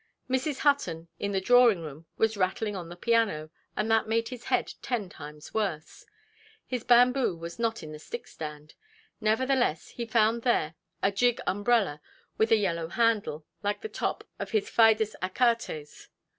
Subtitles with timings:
[0.27, 0.57] Mrs.
[0.61, 5.09] Hutton, in the drawing–room, was rattling on the piano, and that made his head ten
[5.09, 6.07] times worse.
[6.65, 8.73] His bamboo was not in the stick–stand;
[9.19, 12.01] nevertheless he found there a gig–umbrella
[12.35, 16.07] with a yellow handle, like the top of his fidus Achates.